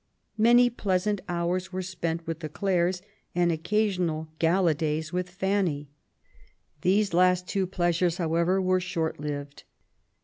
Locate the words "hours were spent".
1.29-2.25